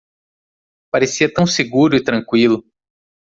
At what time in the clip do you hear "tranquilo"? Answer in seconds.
2.03-2.65